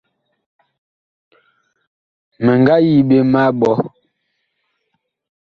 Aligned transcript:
Mi 2.43 2.53
nga 2.61 2.75
yi 2.85 2.93
ɓe 3.07 3.17
ma 3.31 3.41
ɓɔ. 3.59 3.71